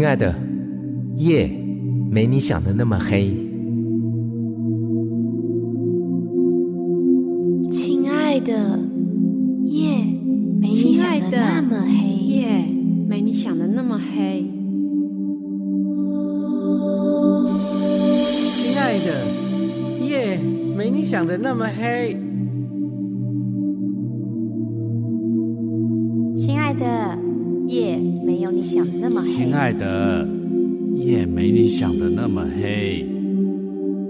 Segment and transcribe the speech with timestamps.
[0.00, 0.34] 亲爱的，
[1.16, 1.46] 夜
[2.10, 3.49] 没你想的那么黑。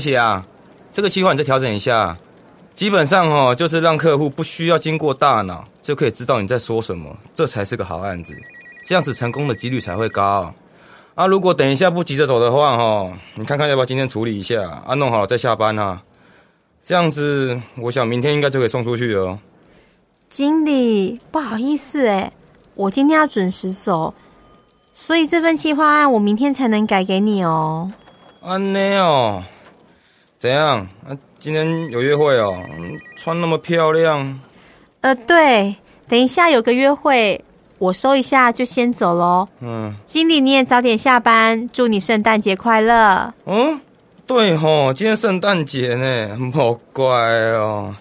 [0.00, 0.42] 慧琪啊，
[0.90, 2.16] 这个计划你再调整一下。
[2.74, 8.34] 基本上哦，就是让客户不需要经过大脑就可以知道你在说什么，这才是个好案子。
[8.86, 10.50] 这样子成功的几率才会高。
[11.14, 14.94] 啊，如果等一下不急着走的话哈，你看看要不要今天处理一下啊？
[14.94, 16.00] 弄好了再下班哈。
[16.82, 19.38] 这样子，我想明天应该就可以送出去了。
[20.30, 22.32] 经理，不好意思哎，
[22.74, 24.14] 我今天要准时走，
[24.94, 27.92] 所以这份计划案我明天才能改给你哦。
[28.40, 29.44] 安内哦。
[30.40, 30.88] 怎样？
[31.06, 32.58] 啊，今天有约会哦，
[33.14, 34.40] 穿那么漂亮。
[35.02, 35.76] 呃，对，
[36.08, 37.44] 等一下有个约会，
[37.76, 39.46] 我收一下就先走喽。
[39.60, 43.34] 嗯，经理你也早点下班，祝你圣诞节快乐。
[43.44, 43.78] 嗯，
[44.26, 47.94] 对吼，今天圣诞节呢，好乖哦。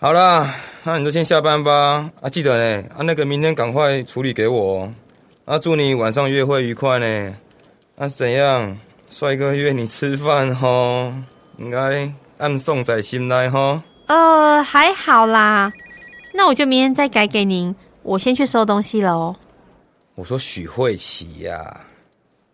[0.00, 2.10] 好啦，那你就先下班吧。
[2.20, 4.92] 啊，记得呢，啊，那个明天赶快处理给我。
[5.44, 7.36] 啊，祝你晚上约会愉快呢。
[7.96, 8.76] 啊，怎样？
[9.18, 11.12] 帅哥约你吃饭吼，
[11.56, 13.80] 应该暗送在心内吼。
[14.06, 15.72] 呃，还好啦，
[16.32, 17.74] 那我就明天再改给您。
[18.04, 19.34] 我先去收东西了哦。
[20.14, 21.80] 我说许慧琪呀，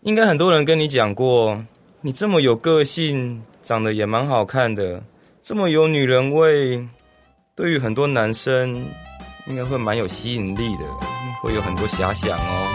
[0.04, 1.62] 应该很多人跟你讲过，
[2.00, 5.02] 你这么有个性，长得也蛮好看的，
[5.42, 6.88] 这么有女人味，
[7.54, 8.82] 对于很多男生
[9.48, 10.84] 应该会蛮有吸引力的，
[11.42, 12.70] 会有很多遐想哦。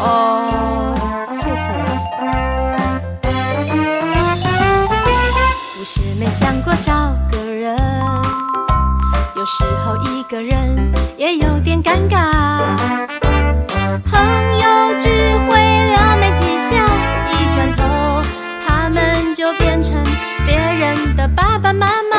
[0.00, 1.03] 哦。
[6.16, 7.76] 没想过找个人，
[9.36, 12.76] 有时候一个人也有点尴尬。
[14.04, 15.10] 朋友聚
[15.48, 16.86] 会聊没几下，
[17.30, 18.22] 一转头
[18.64, 19.92] 他们就变成
[20.46, 22.16] 别人的爸爸妈妈。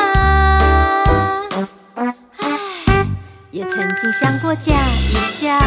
[2.36, 3.06] 唉，
[3.50, 4.74] 也曾经想过嫁
[5.10, 5.58] 一嫁。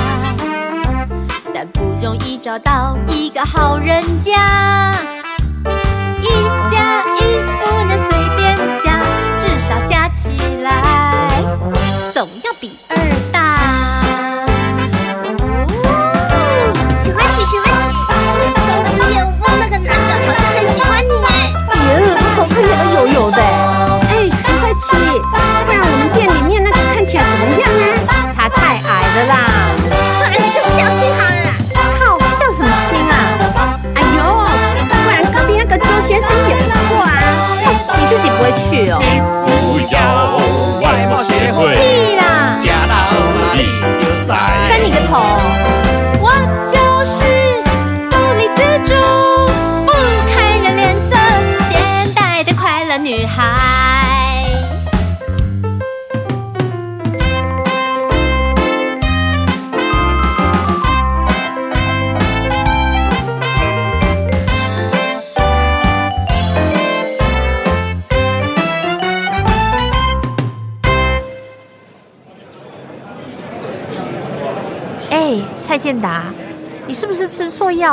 [1.51, 4.93] 但不容易找到一个好人家，
[7.63, 8.99] 不能随便加，
[9.37, 10.29] 至少加起
[10.63, 11.78] 来。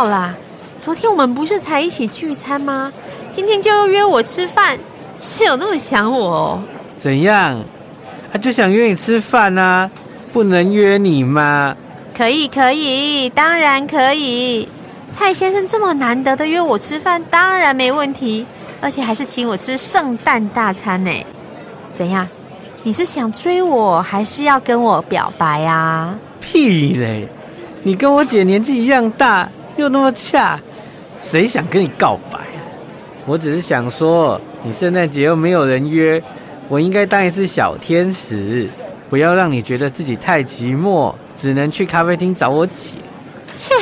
[0.09, 0.35] 啦？
[0.81, 2.93] 昨天我们不是才一起聚餐吗？
[3.31, 4.79] 今天就又约我吃饭，
[5.19, 6.63] 是有那么想我哦？
[6.97, 7.59] 怎样？
[8.33, 9.91] 啊，就想约你吃饭啊，
[10.33, 11.77] 不能约你吗？
[12.17, 14.69] 可以，可以，当然可以。
[15.09, 18.47] 蔡先生这么难得的约我吃饭，当然没问题，
[18.81, 21.11] 而且还是请我吃圣诞大餐呢。
[21.93, 22.29] 怎样？
[22.83, 26.17] 你是想追我，还是要跟我表白啊？
[26.41, 27.29] 屁嘞！
[27.83, 30.59] 你跟我姐年纪一样大，又那么恰，
[31.21, 32.61] 谁想跟你告白啊？
[33.27, 36.23] 我只是想说，你圣诞节又没有人约，
[36.69, 38.69] 我应该当一次小天使，
[39.11, 42.95] 不要让你觉得自己太寂寞，只能去咖啡厅找我姐。
[43.55, 43.75] 切，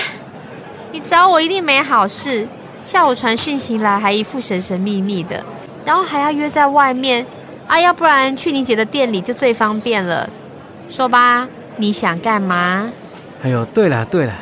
[0.92, 2.46] 你找我一定没好事。
[2.82, 5.42] 下午传讯息来，还一副神神秘秘的，
[5.84, 7.24] 然后还要约在外面，
[7.66, 10.28] 啊，要不然去你姐的店里就最方便了。
[10.90, 12.90] 说吧，你想干嘛？
[13.42, 14.32] 哎呦，对了对了，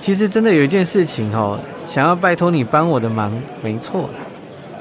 [0.00, 1.58] 其实真的有一件事情哦，
[1.88, 4.08] 想要拜托你帮我的忙，没错。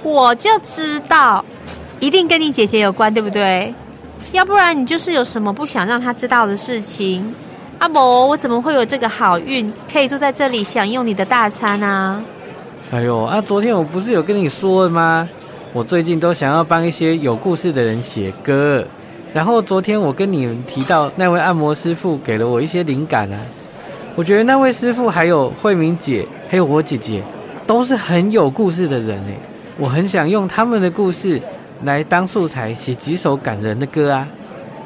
[0.03, 1.43] 我就知道，
[1.99, 3.73] 一定跟你姐姐有关，对不对？
[4.31, 7.33] 要不然你就是有什么不想让她知道的事情。
[7.79, 12.21] 阿伯，我怎么会有这个好运，可以坐在这里享用你的大餐啊？
[12.91, 15.27] 哎呦，啊，昨天我不是有跟你说了吗？
[15.73, 18.83] 我最近都想要帮一些有故事的人写歌。
[19.33, 23.37] 然后昨天我跟你们提到那位按摩师傅给了我一些灵感啊，
[24.17, 27.21] 我觉得那位师傅还有慧敏姐还有我姐姐
[27.67, 29.37] 都是很有故事的人哎，
[29.77, 31.39] 我很想用他们的故事
[31.83, 34.27] 来当素材写几首感人的歌啊。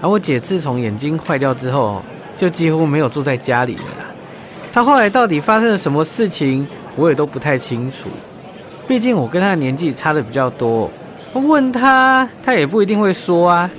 [0.01, 2.01] 而我姐自从眼睛坏掉之后，
[2.35, 4.05] 就几乎没有住在家里了啦。
[4.73, 6.67] 她后来到底发生了什么事情，
[6.97, 8.09] 我也都不太清楚。
[8.85, 10.91] 毕竟我跟她的年纪差的比较多，
[11.35, 13.71] 问她她也不一定会说啊。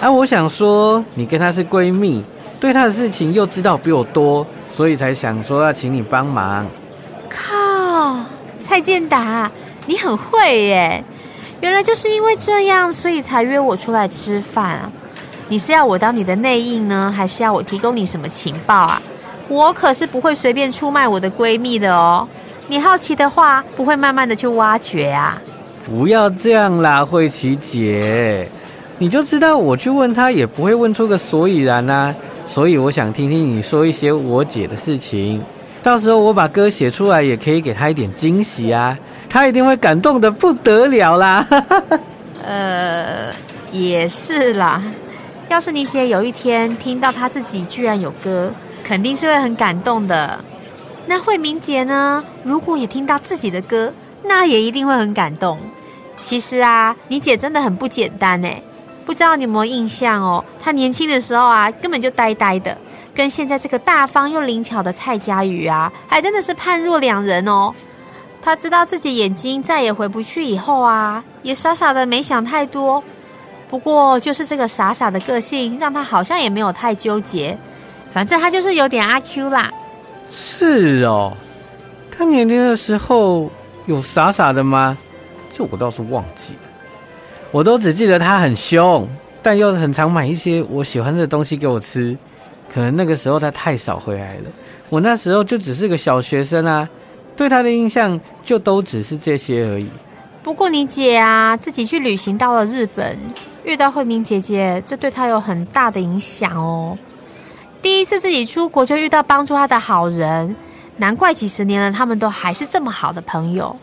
[0.00, 2.24] 啊，我想说，你跟她是闺蜜，
[2.58, 6.66] 对他的事情又知道比我多，所以才想说要请你帮忙。
[7.28, 8.18] 靠，
[8.58, 9.50] 蔡健达，
[9.86, 11.04] 你很会耶！
[11.60, 14.90] 原来就是因为这样，所以才约我出来吃饭啊。
[15.48, 19.00] 你是要我当你的内应呢，还是要我提供你什么情报啊？
[19.48, 22.26] 我可是不会随便出卖我的闺蜜的哦。
[22.66, 25.40] 你好奇的话，不会慢慢的去挖掘啊。
[25.86, 28.48] 不要这样啦，慧琪姐。
[28.98, 32.12] 你就知道我去问他也不会问出个所以然啊，
[32.46, 35.42] 所以我想听听你说一些我姐的事情，
[35.82, 38.96] 到时候我把歌写出来也可以给她一点惊喜啊，
[39.28, 41.46] 她一定会感动的不得了啦。
[42.42, 43.32] 呃，
[43.72, 44.82] 也是啦，
[45.48, 48.52] 要是你姐有一天听到她自己居然有歌，
[48.82, 50.38] 肯定是会很感动的。
[51.06, 52.24] 那慧明姐呢？
[52.42, 53.92] 如果也听到自己的歌，
[54.24, 55.58] 那也一定会很感动。
[56.18, 58.62] 其实啊，你姐真的很不简单哎。
[59.06, 60.44] 不知道你有没有印象哦？
[60.60, 62.76] 他年轻的时候啊，根本就呆呆的，
[63.14, 67.72] 跟现在这个大方又灵巧的蔡佳瑜啊，还真的是判若两人哦。
[68.42, 73.02] 他知道自己眼睛再也回不去以后啊，也傻傻的没想太多。
[73.68, 77.56] 不过就是这个傻傻的个性，让他好像也没有太纠结。
[78.12, 79.70] 反正他就是有点阿 Q 啦。
[80.30, 81.36] 是哦，
[82.10, 83.50] 他年轻的时候
[83.86, 84.98] 有傻傻的吗？
[85.48, 86.65] 这我倒是忘记了。
[87.52, 89.08] 我都只记得他很凶，
[89.42, 92.16] 但又很常买一些我喜欢的东西给我吃。
[92.68, 94.50] 可能那个时候他太少回来了，
[94.88, 96.86] 我那时候就只是个小学生啊，
[97.36, 99.86] 对他的印象就都只是这些而已。
[100.42, 103.16] 不过你姐啊，自己去旅行到了日本，
[103.64, 106.98] 遇到慧明姐姐，这对她有很大的影响哦。
[107.80, 110.54] 第一次自己出国就遇到帮助她的好人，
[110.98, 113.74] 难怪几十年了他们都还是这么好的朋友。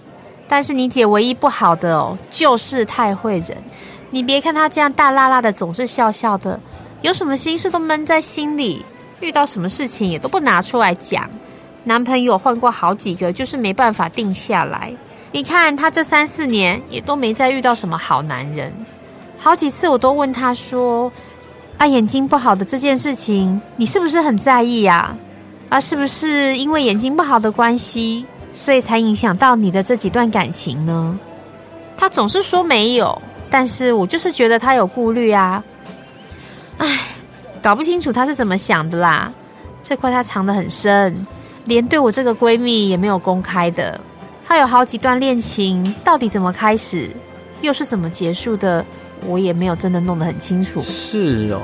[0.53, 3.57] 但是你姐唯一不好的哦，就是太会忍。
[4.11, 6.59] 你别看她这样大辣辣的，总是笑笑的，
[7.01, 8.85] 有什么心事都闷在心里，
[9.19, 11.27] 遇到什么事情也都不拿出来讲。
[11.85, 14.93] 男朋友换过好几个，就是没办法定下来。
[15.31, 18.71] 你看她这三四年也都没再遇到什么好男人。
[19.39, 21.11] 好几次我都问她说
[21.79, 25.17] ：“啊，眼睛不好的这件事情，你是不是很在意呀？
[25.69, 31.19] 啊，是不是因为眼睛不好的关系？”所以才影响到你的这几段感情呢？
[31.97, 35.63] 他总是说没有，但是我就是觉得他有顾虑啊。
[36.77, 36.99] 唉，
[37.61, 39.31] 搞不清楚他是怎么想的啦。
[39.81, 41.25] 这块他藏得很深，
[41.65, 43.99] 连对我这个闺蜜也没有公开的。
[44.45, 47.09] 他有好几段恋情，到底怎么开始，
[47.61, 48.85] 又是怎么结束的，
[49.25, 50.81] 我也没有真的弄得很清楚。
[50.81, 51.61] 是哦。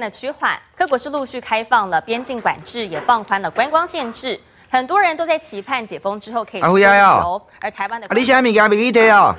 [0.00, 4.40] 的趋缓，各国是陆续开放了边境管制，也放宽了观光限制，
[4.70, 7.42] 很多人都在期盼解封之后可以自由。
[7.60, 9.36] 而台湾的，你啥物件未记得哦？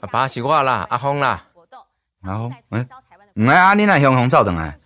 [0.00, 1.44] 阿爸是我啦，阿峰啦。
[2.22, 2.88] 阿峰，嗯，
[3.34, 4.76] 唔系啊，你那香红走等来。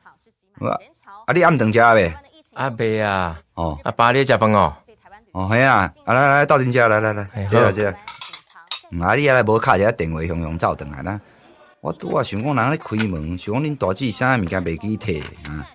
[0.61, 2.15] 啊，你暗顿食未？
[2.55, 4.73] 阿伯啊，哦，阿爸你食饭哦。
[5.33, 7.91] 哦，系啊，啊来来到恁家来来来，这啊这。
[7.91, 11.21] 啊，你啊来无敲一下电话，雄雄走转来啦。
[11.85, 15.69] 我拄啊想讲人咧开门，想讲恁大姐啥物件袂记摕啊。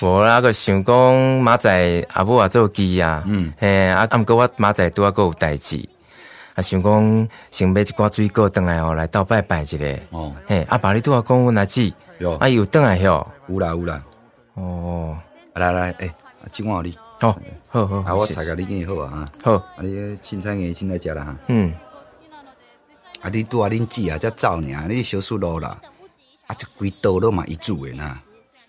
[0.00, 5.84] 无啦，个想讲明仔阿母啊做鸡啊，嗯，嘿，啊，毋过我明仔拄啊个有代志，
[6.54, 9.76] 啊，想讲想买一寡水果倒来哦，来倒拜拜一下。
[10.10, 14.00] 哦，嘿，阿爸你拄啊讲阮阿姊，有，啊有倒来哟，有啦有啦。
[14.54, 15.18] 哦，
[15.54, 16.08] 来来，诶，
[16.52, 16.96] 即碗你。
[17.18, 19.88] 好，好好，啊，我菜甲你建好啊，好，啊，你
[20.22, 21.36] 凊彩个先来食啦哈。
[21.48, 21.72] 嗯。
[23.26, 23.30] 啊！
[23.32, 25.76] 你拄啊，恁姊啊，才走尔，你小输路啦。
[26.46, 28.16] 啊，就规道路嘛，伊煮诶呐。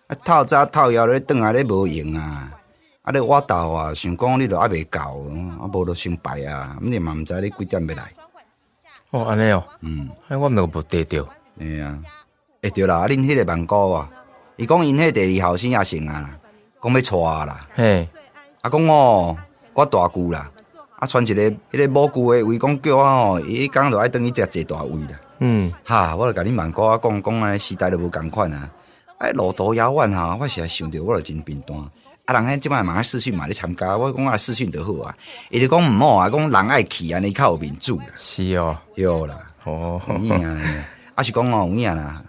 [0.08, 2.52] 啊，透早透夜咧，转来咧无用啊。
[3.04, 5.02] 啊，咧我到啊，想讲你都还袂到，
[5.62, 6.76] 啊，无就先排啊。
[6.82, 8.12] 你嘛毋知你几点要来。
[9.12, 9.64] 哦，安尼哦。
[9.82, 10.10] 嗯。
[10.28, 11.30] 哎，我都无得着。
[11.60, 12.00] 哎呀，
[12.64, 13.06] 会着啦。
[13.08, 14.10] 恁迄个万哥啊，
[14.56, 16.36] 伊讲因迄第二后生也成啊，
[16.82, 17.68] 讲要娶啦。
[17.76, 18.10] 嘿。
[18.62, 19.38] 啊，讲哦，
[19.74, 20.52] 我大舅啦。
[20.98, 25.20] 啊，传一个迄个母舅的话讲叫我吼，伊讲着爱等于食坐大位啦。
[25.38, 28.68] 嗯，哈，我著甲你万哥啊讲讲安尼时代都无共款啊。
[29.20, 31.78] 哎，路途遥远哈，我实在想着我着真平淡。
[32.26, 35.16] 啊，人迄即摆嘛视讯嘛咧参加，我讲啊视讯就好啊。
[35.52, 38.06] 伊就讲毋好啊，讲人爱去安尼较有面子啦。
[38.16, 39.40] 是哦，有啦。
[39.66, 40.84] 哦，有影。
[41.14, 42.24] 啊是讲哦有影啦，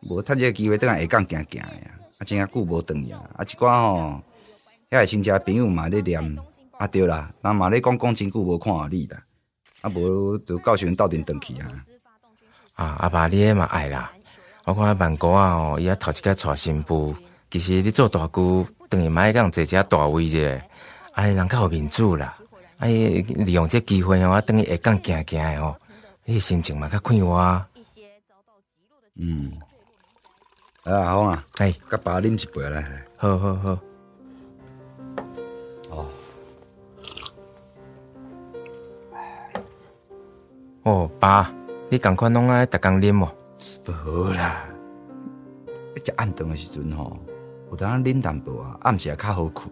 [0.00, 1.90] 无趁即个机会等下下港行行呀。
[2.18, 3.16] 啊，真啊久无转呀。
[3.36, 4.20] 啊，一寡吼，
[4.90, 6.38] 遐个亲戚朋友嘛咧念。
[6.80, 9.22] 啊对啦，那嘛咧讲讲真久无看你啦，
[9.82, 11.84] 啊无就到时阵斗阵转去啊。
[12.74, 14.10] 啊阿爸你嘛爱啦，
[14.64, 17.14] 我看万哥啊哦，伊啊头一个娶新妇，
[17.50, 20.58] 其实你做大姑等于买讲坐只大位者，
[21.12, 22.38] 啊人较有面子啦，
[22.78, 25.76] 啊伊利用这机会哦，等于下讲行行的哦，
[26.24, 27.68] 你心情嘛较快活啊。
[29.16, 29.52] 嗯，
[30.84, 33.78] 啊好啊，哎，甲爸啉一杯来，好好好。
[40.84, 41.52] 哦，爸，
[41.90, 43.28] 你共款拢爱逐工啉哦？
[43.84, 44.64] 不好啦，
[46.02, 47.18] 食暗顿的时阵吼，
[47.70, 49.70] 有当啉淡薄啊，暗时也较好困。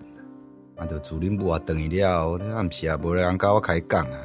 [0.76, 4.18] 啊，着自恁母啊顿去了，暗时也无人甲我开讲啊。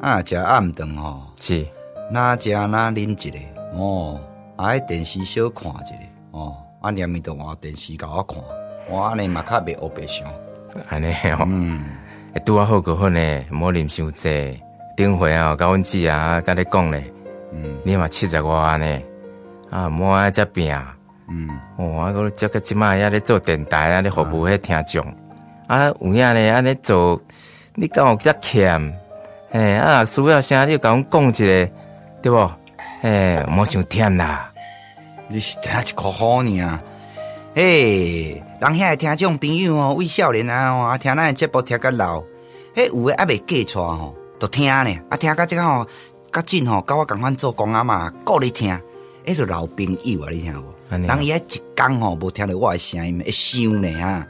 [0.00, 1.66] 啊，食暗顿吼，是，
[2.12, 3.38] 哪食哪啉一个
[3.76, 4.20] 哦，
[4.54, 8.38] 啊，喺电视小看一个哦，啊，连面都换电视甲我看，
[8.88, 10.32] 我安尼嘛较袂黑白相。
[10.88, 11.84] 安尼哦，嗯，
[12.46, 14.62] 拄啊好过好呢，莫啉伤济。
[14.96, 17.02] 顶回啊，甲阮姊啊，甲你讲咧，
[17.52, 19.02] 嗯，你嘛七十外呢，
[19.70, 20.78] 啊，莫爱遮病，
[21.28, 25.14] 嗯，哦，啊，个接个即摆也咧做电台啊，咧服务迄听众，
[25.66, 27.20] 啊，有影咧安尼做，
[27.74, 28.98] 你敢有遮欠，
[29.50, 31.70] 嘿，啊，需要啥你就甲阮讲一个，
[32.22, 32.52] 对无？
[33.00, 34.52] 嘿，莫想忝啦，
[35.28, 36.82] 你是真一个好呢啊，
[37.54, 42.22] 嘿，人遐听众朋友哦，为少年啊，啊，听咱节目听甲老，
[42.74, 44.14] 嘿，有诶还未嫁出吼。
[44.42, 45.86] 都听呢，啊听到这个吼，
[46.32, 48.76] 较真吼，甲我共款做工啊嘛，鼓励听，
[49.24, 50.74] 迄个老朋友啊，你听无？
[50.90, 54.26] 人伊迄一工吼，无听到我的声音，会想呢啊。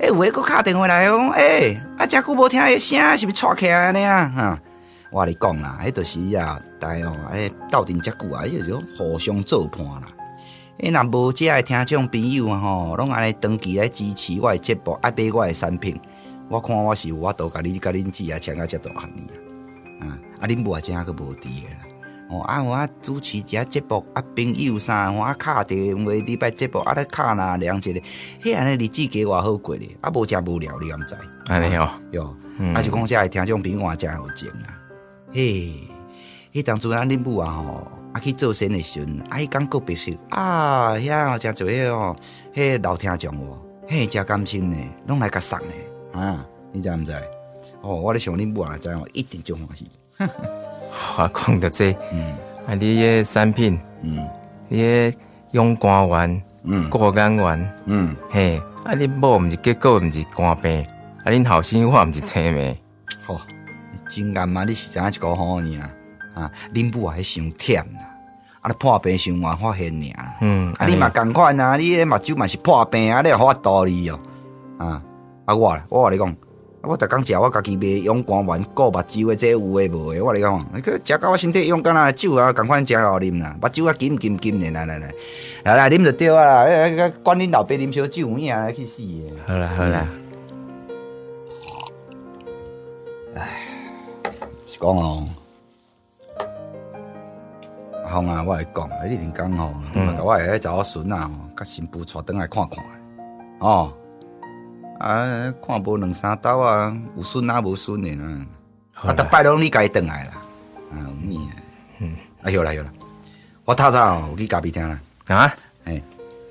[0.00, 4.32] 诶，有诶，佫敲电话来讲，诶，啊，遮久无听伊声，是毋是错起来安尼啊？
[4.34, 4.60] 哈，
[5.12, 10.08] 我你讲啦，迄著是啊，大哦，诶，斗阵遮久啊，迄就互相做伴啦。
[10.78, 15.96] 诶，若无遮诶听众朋友吼，拢安尼长期来支持我诶节目，爱买我诶产品，
[16.48, 19.08] 我看我是有法度甲你甲恁姊啊，请到遮大汉！
[20.40, 21.78] 啊，恁母啊，真个无伫诶啦。
[22.30, 28.00] 哦，啊，我主持一下节目，啊，朋友啥，我敲电话礼拜节目，啊，咧敲那两一个，
[28.42, 31.14] 迄安尼日子过偌好过咧，啊，无真无聊，你敢知？
[31.46, 32.34] 安尼哦，哟，
[32.74, 34.80] 啊，就讲遮会听种朋友真好情啊。
[35.32, 35.74] 嘿，
[36.52, 42.16] 迄当初咱恁母啊吼，啊去做生诶时阵，啊，伊讲个别说啊，遐诚做迄哦，
[42.54, 44.76] 迄老听众哦，嘿，诚甘心呢，
[45.06, 47.12] 拢来甲送呢，啊，你知毋知？
[47.82, 49.90] 哦，我咧想恁母啊，知哦，一定就欢喜。
[51.18, 54.26] 我讲的这，嗯，啊，你个产品，嗯，
[54.68, 55.16] 你个
[55.52, 60.82] 用肝丸，嗯，过肝丸，嗯，嘿，啊，你某毋是结果毋是肝病，
[61.24, 62.80] 啊，恁后生我毋是青眉，
[63.26, 63.40] 吼，
[64.08, 65.90] 真啱嘛，你是怎一个好呢啊？
[66.34, 68.00] 啊，恁母啊，迄伤忝啦，
[68.60, 74.18] 啊，你破病伤晚发现尔，嗯，啊，你嘛共款啊，你目睭嘛是破病啊，你好道理哦，
[74.78, 75.02] 啊，
[75.44, 76.36] 啊，我，我话你讲。
[76.86, 80.20] 我逐工食我家己卖用肝丸顾目睭诶，这有诶无诶？
[80.20, 85.14] 我嚟讲，你去食到我身体用干那酒啊，共款食互啉啦，目睭啊金金金诶，来来来，
[85.64, 87.12] 来来啉就对啊啦！
[87.22, 89.32] 管恁老爸啉烧酒，影来去死诶！
[89.46, 90.06] 好啦好啦，
[93.34, 93.62] 唉，
[94.66, 95.26] 是讲哦，
[98.06, 99.72] 好啊，我来讲，你连讲吼，
[100.22, 102.84] 我下迄查某孙啊，甲新妇带倒来看看，
[103.60, 103.92] 哦。
[105.04, 108.46] 啊，看无两三刀啊，有孙啊无孙的呢。
[108.94, 110.32] 啊，逐摆拢你家己转来啦。
[110.90, 111.38] 啊，有咩？
[111.98, 112.90] 嗯，啊，有啦有啦。
[113.66, 114.98] 我透早有去咖啡厅啦。
[115.28, 115.52] 啊？
[115.84, 116.02] 哎，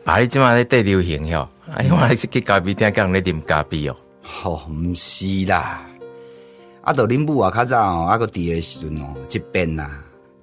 [0.03, 1.49] 爸，你即马咧缀流行哟？
[1.73, 3.95] 哎，我来是去咖啡厅，甲人咧啉咖啡哦。
[4.21, 5.81] 吼，毋是啦。
[6.83, 9.89] 啊，着恁母啊，较早哦，啊，个伫诶时阵哦，一边啦，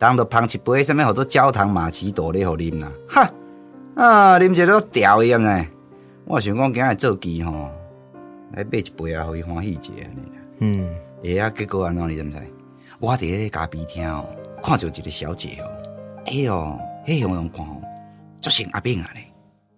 [0.00, 2.90] 人着捧一杯什物好多焦糖玛奇朵咧互啉啦。
[3.08, 3.30] 哈，
[3.94, 5.64] 啊，啉一个调样呢。
[6.24, 7.70] 我想讲今日做机吼，
[8.52, 10.33] 来买一杯啊，互伊欢喜者安尼。
[10.59, 10.88] 嗯，
[11.25, 12.38] 哎啊，结果安怎你知毋知？
[12.99, 14.26] 我伫咧咖啡厅哦，
[14.62, 15.71] 看着一个小姐哦，
[16.26, 17.80] 哎哟，迄样样看哦，
[18.40, 19.25] 足像阿炳啊咧。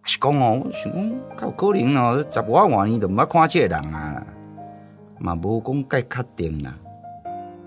[0.05, 4.26] 是讲哦，我想讲，较有可能哦，十外外年都毋捌看即个人啊，
[5.21, 6.75] 嘛无讲介确定啦。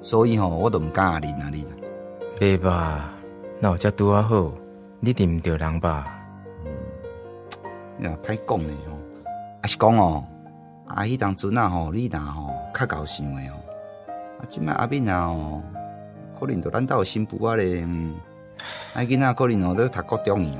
[0.01, 1.65] 所以吼，我都毋敢啉啊，你。
[2.37, 3.13] 袂吧？
[3.61, 4.51] 那有遮拄啊好，
[4.99, 6.19] 你啉毋着人吧？
[6.65, 8.97] 嗯呀，歹讲诶吼，
[9.61, 10.25] 还是讲哦，
[10.87, 13.57] 啊，迄当阵啊吼，你若吼较够想诶吼，
[14.39, 15.61] 啊，即摆阿敏啊吼，
[16.39, 17.81] 可能着咱兜新妇啊咧，
[18.93, 20.57] 啊，囡仔可能吼都读高中啊，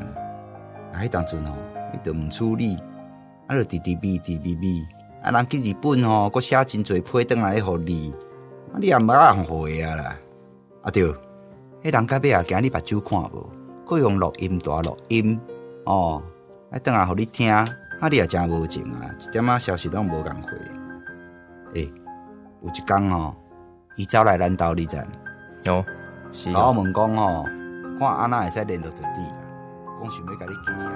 [0.93, 1.53] 啊，迄当阵吼，
[1.93, 2.75] 伊着毋处理，
[3.47, 4.83] 啊，着滴滴咪滴滴咪，
[5.23, 8.13] 啊，人去日本吼，搁写真侪批转来互你，
[8.73, 10.17] 啊，你也毋捌回啊啦，
[10.81, 11.03] 啊对，
[11.83, 13.49] 迄人隔壁啊，惊你目睭看无，
[13.85, 15.39] 搁用录音带录音，
[15.85, 16.21] 哦。
[16.71, 17.47] 啊，等下互你听，
[18.05, 20.51] 啊，你也真无情啊，一点仔消息拢无共回。
[21.73, 21.91] 诶，
[22.61, 23.35] 有一工吼，
[23.95, 25.07] 伊走来咱兜里站，
[25.65, 25.83] 哦，
[26.31, 27.43] 甲我问讲吼，
[27.97, 29.25] 看安那会使联络着你，
[29.99, 30.91] 讲想要甲你记起来。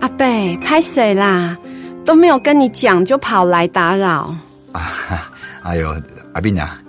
[0.00, 0.26] 阿伯，
[0.64, 1.56] 拍谁啦？
[2.04, 4.34] 都没有跟你讲，就跑来打扰。
[4.72, 4.80] 啊，
[5.62, 5.94] 哎呦，
[6.34, 6.80] 阿斌啊，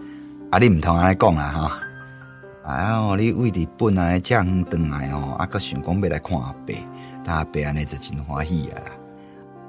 [0.51, 1.79] 阿你唔同安尼讲啦哈。
[2.65, 6.75] 哎呦，你为日本安尼这样回来哦，啊，个想讲要来看阿伯，
[7.25, 8.91] 但阿伯安尼就真欢喜啊啦。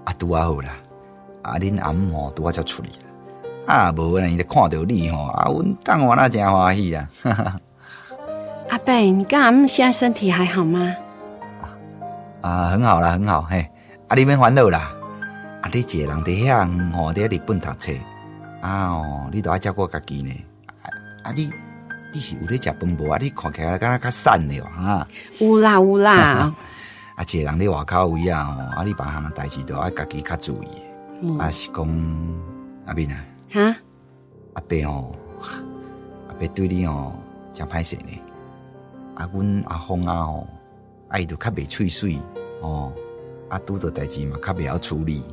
[0.04, 0.70] 啊，拄啊好啦，
[1.42, 2.88] 啊，恁阿姆拄啊才出来
[3.66, 7.08] 啊，无安尼就看到你吼，啊，阮当我那真欢喜啊。
[8.70, 10.94] 阿伯，你跟阿姆现在身体还好吗？
[12.40, 13.68] 啊，很好啦，很好嘿。
[14.08, 14.90] 啊，你免烦恼啦。
[15.64, 15.70] 啊！
[15.72, 17.90] 你一个人伫遐吼，伫日本读册
[18.60, 18.88] 啊！
[18.88, 20.44] 哦，你都爱照顾家己呢。
[21.22, 21.32] 啊！
[21.34, 21.50] 你
[22.12, 23.16] 你是有咧食饭无啊？
[23.18, 25.08] 你看起来敢若较瘦了哈？
[25.40, 26.52] 有啦有啦。
[27.16, 27.24] 啊！
[27.26, 28.44] 一个人伫外口位啊！
[28.44, 28.84] 吼，啊！
[28.84, 30.68] 你别项代志都爱家己较注意。
[31.38, 31.50] 啊！
[31.50, 32.34] 是讲
[32.84, 33.24] 阿斌啊？
[33.50, 33.76] 哈？
[34.52, 35.12] 阿伯哦，
[36.28, 37.14] 阿伯对你哦，
[37.54, 38.20] 诚歹势呢。
[39.14, 39.26] 啊！
[39.32, 40.46] 阮阿峰啊吼，
[41.08, 42.18] 啊伊都较袂喙水
[42.60, 42.92] 哦。
[43.48, 43.58] 啊！
[43.64, 45.24] 拄着代志嘛，较袂晓处理。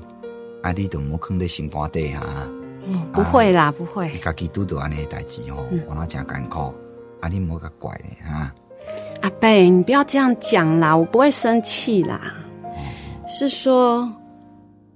[0.61, 0.71] 啊！
[0.71, 2.23] 你都莫放在心肝底啊。
[2.85, 4.09] 嗯，不会啦，不会。
[4.09, 6.73] 你家己拄到安尼代志吼，我那真艰苦。
[7.19, 8.51] 啊，你莫个怪咧哈。
[9.21, 12.35] 阿贝，你不要这样讲啦，我不会生气啦。
[13.27, 14.11] 是说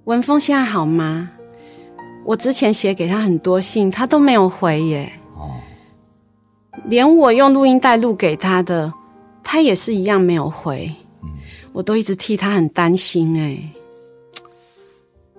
[0.04, 1.30] 文峰现在好吗？
[2.24, 5.12] 我之前写给他很多信，他都没有回耶。
[5.36, 5.54] 哦。
[6.86, 8.92] 连我用录音带录给他的，
[9.44, 10.92] 他也是一样没有回。
[11.22, 11.30] 嗯。
[11.72, 13.56] 我都一直替他很担心哎。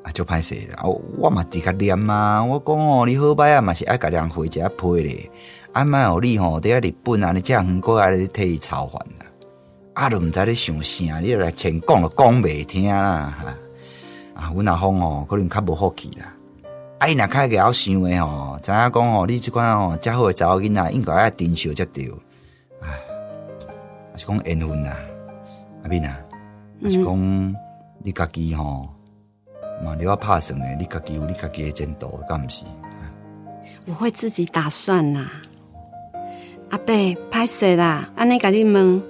[0.08, 0.84] 啊就歹势啦！
[1.18, 5.30] 我嘛伫较念嘛，我讲哦，你好歹啊嘛是爱甲人回一下批咧，
[5.74, 9.26] 啊莫互你吼伫遐日本啊，你这样过来咧替伊操烦啦，
[9.96, 13.38] 啊都毋知咧想啥，你来前讲都讲袂听啦，
[14.34, 16.34] 啊，阮阿峰哦，可能较无福气啦，
[17.00, 22.10] 啊伊若较会晓想诶吼，知影讲吼，你即款吼，遮好诶查某囡仔应该爱珍惜才对，
[22.80, 22.88] 唉，
[24.16, 24.96] 是讲缘分啦，
[25.84, 26.18] 阿斌啊，
[26.84, 27.56] 是讲
[28.02, 28.88] 你家己吼。
[29.84, 32.64] 嘛，你要拍算诶，你家己有你家己诶前途，敢毋是？
[33.86, 35.32] 我会自己打算啦。
[36.70, 36.94] 阿伯，
[37.32, 38.10] 拍谁啦？
[38.16, 39.02] 安尼甲你问，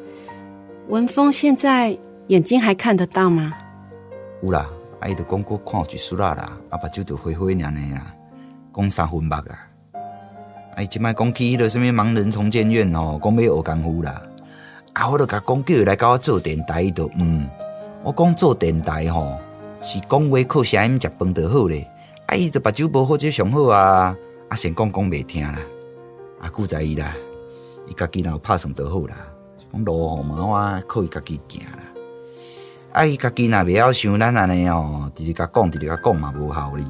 [0.90, 3.54] 文峰现在眼睛还看得到吗？
[4.44, 8.14] 有啦，阿伊都讲过看几束啦啦，阿爸就都灰灰娘娘啦，
[8.76, 9.68] 讲三分目啦。
[10.76, 14.22] 阿伊即摆讲起迄个什物盲人重建院哦，讲要学功夫啦。
[14.94, 17.50] 啊，我都甲讲叫伊来甲我做电台，伊都嗯，
[18.04, 19.40] 我讲做电台吼。
[19.88, 21.90] 是讲话靠声音食饭就好咧，
[22.26, 24.14] 啊伊就目睭无好就上好啊，
[24.50, 25.60] 啊先讲讲袂听啦，
[26.42, 27.16] 啊顾在伊啦，
[27.88, 29.16] 伊家己若有拍算就好啦，
[29.58, 31.80] 是讲路吼嘛我靠伊家己行啦，
[32.92, 36.84] 啊伊家己若袂晓想咱安尼哦，直直甲讲直直甲讲嘛无效哩，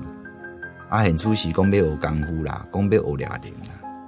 [0.89, 4.01] 啊现主是讲要学功夫啦，讲要学掠人啦，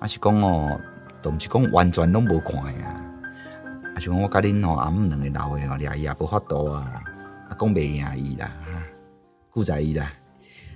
[0.00, 0.78] 啊是讲哦，
[1.22, 3.00] 都毋是讲完全拢无看啊，
[3.94, 7.02] 啊像我甲恁吼阿姆两个老诶哦，掠伊也无法度啊。
[7.60, 8.50] 讲袂赢伊啦，
[9.50, 10.10] 顾在伊啦。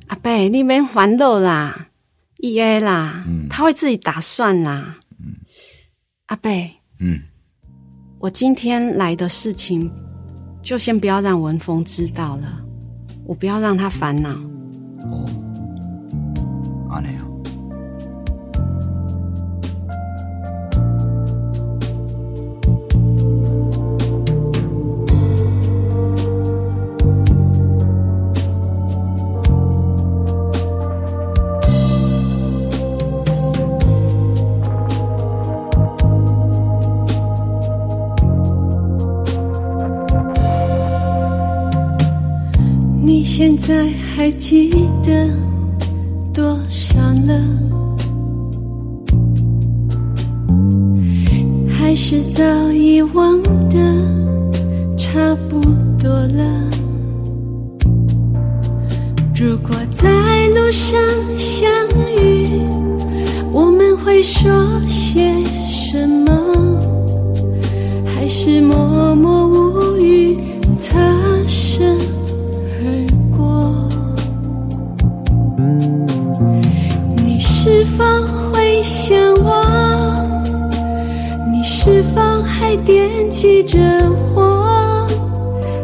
[0.08, 1.88] 阿伯，你免烦恼啦
[2.36, 4.96] ，E A 啦，他会自己打算啦。
[6.26, 6.50] 阿伯，
[7.00, 7.22] 嗯，
[8.18, 9.90] 我今天来的事情，
[10.62, 12.62] 就先不要让文峰知道了，
[13.24, 14.28] 我不要让他烦恼。
[15.04, 15.24] 哦，
[16.90, 17.24] 阿内啊。
[43.36, 44.70] 现在还记
[45.02, 45.28] 得
[46.32, 47.42] 多少了？
[51.68, 53.76] 还是早已忘得
[54.96, 55.18] 差
[55.48, 55.60] 不
[55.98, 56.70] 多了？
[59.34, 60.08] 如果在
[60.50, 60.96] 路上
[61.36, 61.68] 相
[62.16, 62.62] 遇，
[63.50, 64.48] 我们会说
[64.86, 65.34] 些
[65.66, 66.32] 什么？
[68.14, 69.63] 还是默默无
[77.96, 79.64] 方会想我？
[81.52, 83.78] 你是否还惦记着
[84.34, 85.06] 我？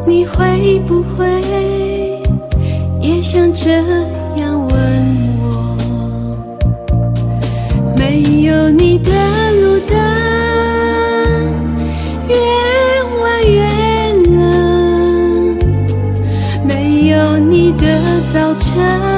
[0.07, 1.27] 你会不会
[3.01, 3.71] 也想这
[4.37, 4.71] 样问
[5.43, 5.77] 我？
[7.97, 9.11] 没有你的
[9.61, 9.97] 路灯
[12.29, 12.35] 越
[13.21, 13.59] 弯越
[14.31, 15.59] 冷，
[16.67, 17.87] 没有你的
[18.33, 19.10] 早晨。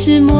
[0.00, 0.37] 是梦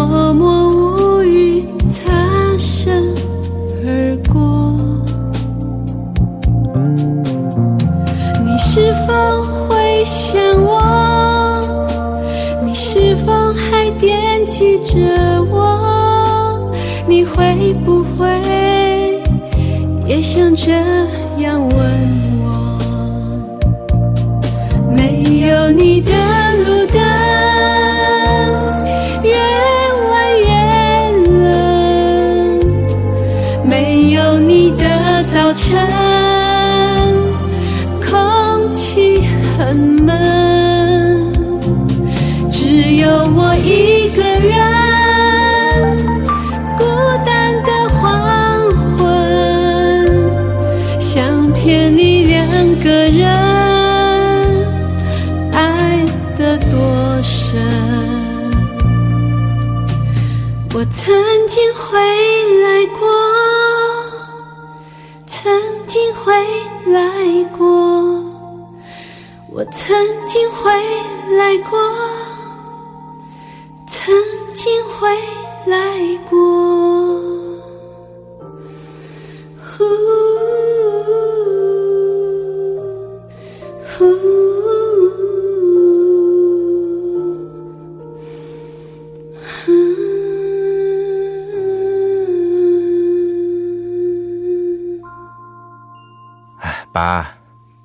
[39.78, 40.17] and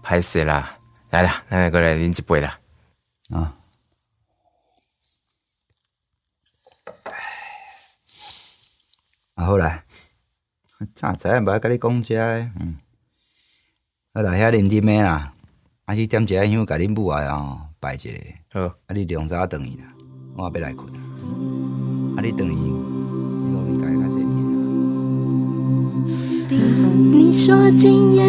[0.03, 0.77] 开始啦，
[1.09, 2.59] 来了，来过来饮一杯啦。
[3.33, 3.55] 啊，
[9.35, 9.83] 啊好啦，
[10.93, 12.77] 早知无甲你讲遮诶，嗯，
[14.13, 15.33] 好啦，遐啉啉诶啦，
[15.85, 18.09] 啊去点一下香，甲恁母啊哦拜一下。
[18.53, 19.87] 好，啊你两早等伊啦，
[20.35, 20.91] 我要来困。
[20.93, 22.92] 啊你等伊，
[26.95, 28.23] 你说今夜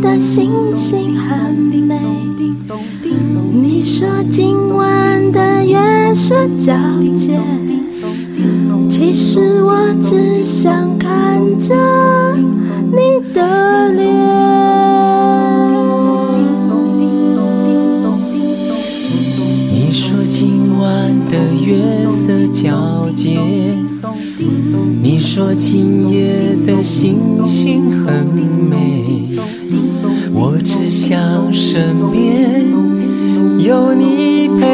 [0.00, 1.98] 的星星很美，
[3.52, 7.40] 你说今晚的月色皎洁，
[8.88, 11.74] 其实我只想看着
[12.36, 14.14] 你的脸。
[19.72, 23.63] 你说今晚的月色皎洁，
[25.02, 29.38] 你说今夜的星星很美，
[30.32, 32.64] 我只想身边
[33.58, 34.64] 有你陪。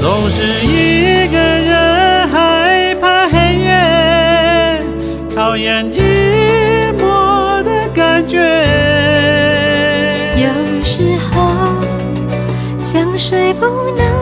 [0.00, 3.70] 总是一个人害怕黑夜，
[5.34, 6.00] 讨厌寂
[6.98, 8.38] 寞的感觉。
[10.36, 10.48] 有
[10.82, 11.30] 时候
[12.80, 14.21] 想睡不能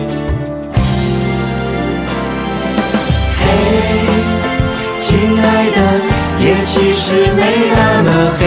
[5.21, 5.77] 亲爱的，
[6.39, 8.41] 夜其实没那么黑。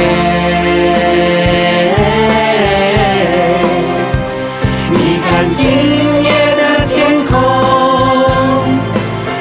[4.91, 5.63] 你看今
[6.25, 7.33] 夜的天空，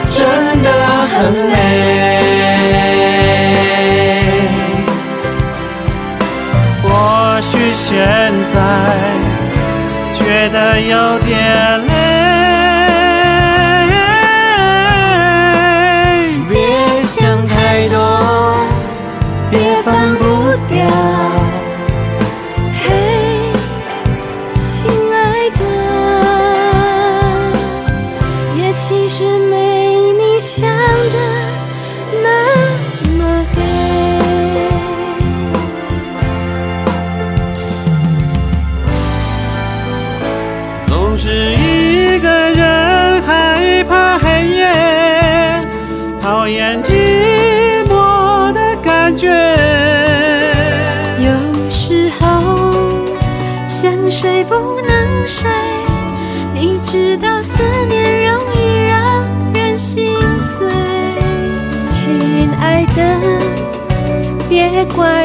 [0.05, 0.13] 真
[0.61, 0.67] 的
[1.07, 1.51] 很美。
[6.83, 6.87] 或
[7.41, 7.89] 许现
[8.53, 8.55] 在
[10.13, 11.33] 觉得有点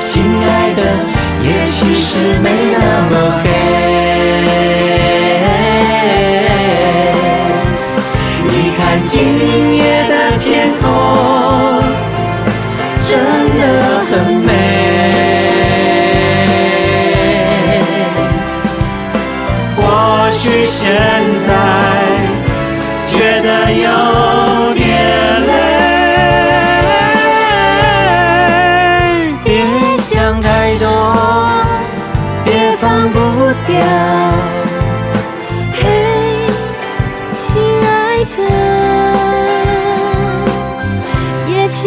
[0.00, 0.80] 亲爱的，
[1.42, 3.12] 夜其实没那么
[3.42, 3.44] 黑。
[8.44, 9.14] 你看今
[9.74, 10.44] 夜的天
[10.80, 10.84] 空，
[13.08, 13.10] 真
[13.58, 13.60] 的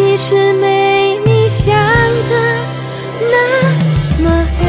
[0.02, 2.32] 其实没你想的
[3.20, 3.34] 那
[4.24, 4.64] 么黑。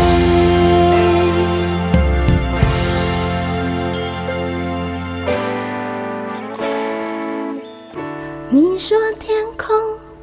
[8.49, 9.73] 你说天空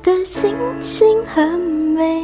[0.02, 2.22] 的星星很美。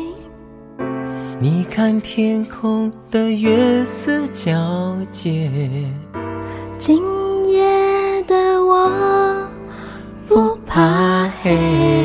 [1.40, 5.50] 你看天空的月色皎洁，
[6.76, 7.02] 今
[7.48, 9.48] 夜的我
[10.28, 12.03] 不怕黑。